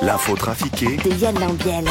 [0.00, 1.84] L'info trafiquée de Yann Lambiel.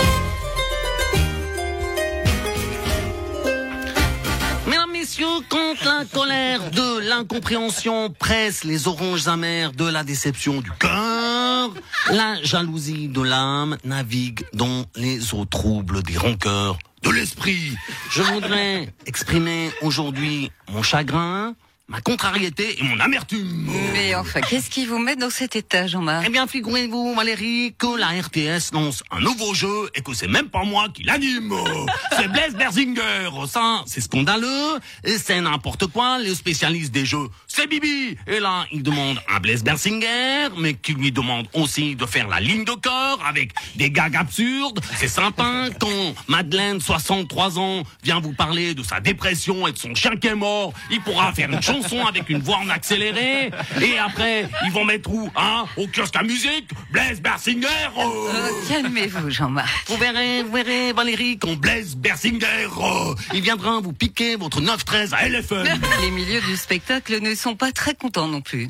[4.66, 10.72] Mesdames, messieurs, quand la colère de l'incompréhension presse les oranges amères de la déception du
[10.72, 11.72] cœur,
[12.12, 17.76] la jalousie de l'âme navigue dans les eaux troubles des rancœurs de l'esprit.
[18.10, 21.56] Je voudrais exprimer aujourd'hui mon chagrin,
[21.88, 23.70] ma contrariété et mon amertume.
[23.94, 26.26] Mais enfin, qu'est-ce qui vous met dans cet état, Jean-Marc?
[26.28, 30.50] Eh bien, figurez-vous, Valérie, que la RTS lance un nouveau jeu et que c'est même
[30.50, 31.54] pas moi qui l'anime.
[32.18, 33.30] C'est Blaise Berzinger.
[33.48, 34.80] Ça, c'est scandaleux.
[35.04, 36.18] Et c'est n'importe quoi.
[36.20, 38.16] Les spécialistes des jeux, c'est Bibi.
[38.28, 42.40] Et là, il demande un Blaise Berzinger, mais qui lui demande aussi de faire la
[42.40, 44.80] ligne de corps avec des gags absurdes.
[44.96, 49.96] C'est sympa quand Madeleine, 63 ans, vient vous parler de sa dépression et de son
[49.96, 50.72] chien qui est mort.
[50.92, 53.50] Il pourra faire une chanson avec une voix en accéléré.
[53.82, 56.70] Et après, ils vont mettre où Hein Au kiosque à musique?
[56.92, 58.02] Blaise Berzinger euh.
[58.36, 59.68] Euh, Calmez-vous, Jean-Marc.
[59.88, 65.14] Vous verrez, vous verrez, Valérie, quand Blaise Berzinger, euh, il viendra vous piquer votre 9-13
[65.14, 65.66] à LFM.
[66.02, 68.70] Les milieux du spectacle ne sont pas très contents non plus.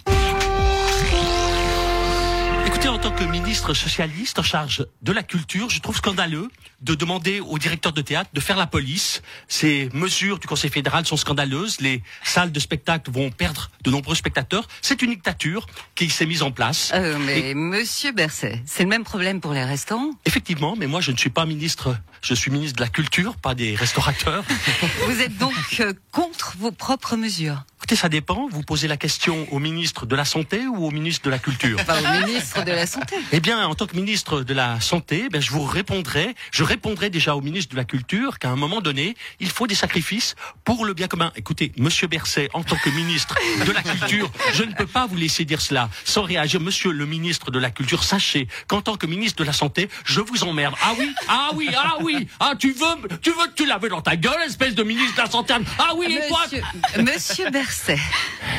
[2.68, 6.50] Écoutez, en tant que ministre socialiste en charge de la culture, je trouve scandaleux
[6.82, 9.22] de demander au directeur de théâtre de faire la police.
[9.48, 11.80] Ces mesures du Conseil fédéral sont scandaleuses.
[11.80, 14.68] Les salles de spectacle vont perdre de nombreux spectateurs.
[14.82, 16.92] C'est une dictature qui s'est mise en place.
[16.94, 20.12] Euh, mais Monsieur Berset, c'est le même problème pour les restaurants?
[20.26, 23.56] Effectivement, mais moi je ne suis pas ministre, je suis ministre de la culture, pas
[23.56, 24.44] des restaurateurs.
[25.08, 27.64] Vous êtes donc euh, contre vos propres mesures?
[27.88, 28.50] Écoutez, ça dépend.
[28.52, 31.78] Vous posez la question au ministre de la Santé ou au ministre de la Culture?
[31.80, 33.16] Enfin, au ministre de la Santé.
[33.32, 37.10] Eh bien, en tant que ministre de la Santé, ben, je vous répondrai, je répondrai
[37.10, 40.36] déjà au ministre de la Culture qu'à un moment donné, il faut des sacrifices
[40.66, 41.32] pour le bien commun.
[41.38, 43.36] Écoutez, Monsieur Berset, en tant que ministre
[43.66, 46.60] de la Culture, je ne peux pas vous laisser dire cela sans réagir.
[46.60, 50.20] Monsieur le ministre de la Culture, sachez qu'en tant que ministre de la Santé, je
[50.20, 50.76] vous emmerde.
[50.84, 54.02] Ah oui, ah oui, ah oui, ah tu veux, tu veux que tu laves dans
[54.02, 55.54] ta gueule, espèce de ministre de la Santé?
[55.80, 56.42] Ah oui, et toi?
[56.50, 56.64] Monsieur,
[57.02, 57.50] Monsieur
[57.86, 58.02] Berset.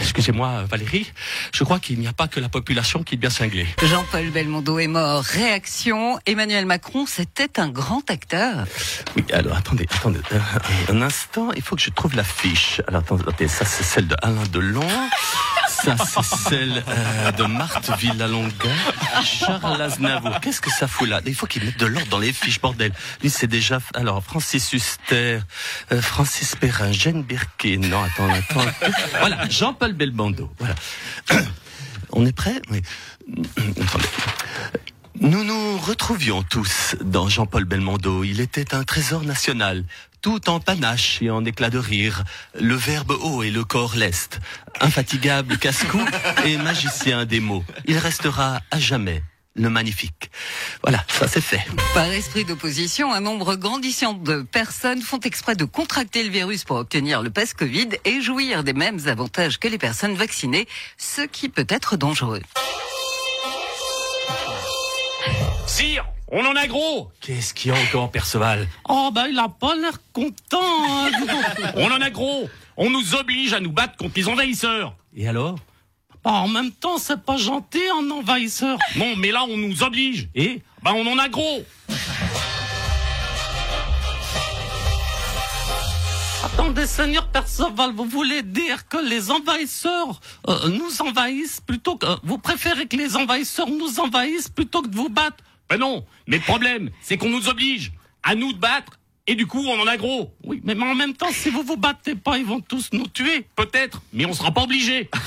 [0.00, 1.10] Excusez-moi, Valérie,
[1.52, 3.66] je crois qu'il n'y a pas que la population qui est bien cinglée.
[3.82, 5.22] Jean-Paul Belmondo est mort.
[5.22, 8.66] Réaction, Emmanuel Macron, c'était un grand acteur.
[9.16, 10.38] Oui, alors attendez, attendez, euh,
[10.90, 12.80] un instant, il faut que je trouve la fiche.
[12.86, 14.86] Alors attendez, attendez, ça c'est celle de Alain Delon.
[15.84, 18.53] Ça, c'est celle euh, de Marthe Villalonga,
[19.25, 20.41] Charles Aznavour.
[20.41, 21.21] Qu'est-ce que ça fout là?
[21.27, 22.93] Il faut qu'ils mettent de l'ordre dans les fiches, bordel.
[23.22, 23.78] Lui, c'est déjà...
[23.94, 25.41] Alors, Francis Huster,
[25.93, 27.81] euh, Francis Perrin, Jeanne Birkin.
[27.89, 28.71] Non, attends, attends.
[29.21, 30.50] Voilà, Jean-Paul Belmondo.
[30.59, 30.75] Voilà.
[32.10, 32.60] On est prêt?
[32.71, 32.83] Oui.
[33.59, 34.09] Attendez.
[35.20, 38.22] Nous nous retrouvions tous dans Jean-Paul Belmondo.
[38.22, 39.84] Il était un trésor national,
[40.22, 42.22] tout en panache et en éclat de rire,
[42.58, 44.38] le verbe haut et le corps leste,
[44.80, 46.00] infatigable casse-cou
[46.44, 47.64] et magicien des mots.
[47.86, 49.22] Il restera à jamais
[49.56, 50.30] le magnifique.
[50.84, 51.64] Voilà, ça c'est fait.
[51.94, 56.76] Par esprit d'opposition, un nombre grandissant de personnes font exprès de contracter le virus pour
[56.76, 61.48] obtenir le pass Covid et jouir des mêmes avantages que les personnes vaccinées, ce qui
[61.48, 62.42] peut être dangereux.
[65.68, 67.10] Sire, on en a gros.
[67.20, 68.66] Qu'est-ce qu'il y a encore, Perceval?
[68.88, 71.10] Oh bah il a pas l'air content hein.
[71.76, 72.48] On en a gros.
[72.76, 74.94] On nous oblige à nous battre contre les envahisseurs.
[75.16, 75.56] Et alors?
[76.24, 78.78] Bah, En même temps, c'est pas gentil un envahisseur.
[78.96, 80.28] Non, mais là on nous oblige.
[80.34, 80.62] Et?
[80.82, 81.62] Bah on en a gros.
[86.44, 92.06] Attendez, Seigneur Perceval, vous voulez dire que les envahisseurs euh, nous envahissent plutôt que...
[92.06, 95.36] euh, vous préférez que les envahisseurs nous envahissent plutôt que de vous battre
[95.68, 97.92] Ben non, mais le problème, c'est qu'on nous oblige
[98.22, 98.98] à nous de battre,
[99.30, 100.32] et du coup, on en a gros.
[100.42, 103.46] Oui, mais en même temps, si vous vous battez pas, ils vont tous nous tuer.
[103.56, 105.10] Peut-être, mais on sera pas obligé.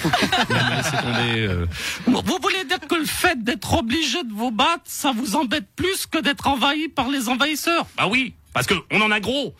[1.34, 1.66] Euh.
[2.06, 6.06] Vous voulez dire que le fait d'être obligé de vous battre, ça vous embête plus
[6.06, 7.86] que d'être envahi par les envahisseurs?
[7.96, 9.54] Bah oui, parce que on en a gros.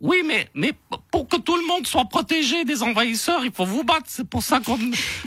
[0.00, 0.72] Oui, mais, mais
[1.10, 4.06] pour que tout le monde soit protégé des envahisseurs, il faut vous battre.
[4.06, 4.78] C'est pour ça qu'on...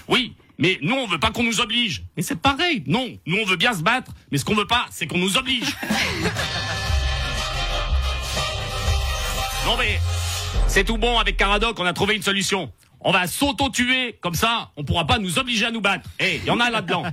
[0.08, 2.04] Oui, mais nous, on veut pas qu'on nous oblige.
[2.16, 2.84] Mais c'est pareil.
[2.88, 4.12] Non, nous, on veut bien se battre.
[4.32, 5.76] Mais ce qu'on veut pas, c'est qu'on nous oblige.
[9.66, 10.00] non, mais
[10.68, 12.72] c'est tout bon avec Caradoc, on a trouvé une solution.
[13.00, 16.10] On va s'auto-tuer, comme ça, on pourra pas nous obliger à nous battre.
[16.20, 17.04] Eh, il y en a là-dedans.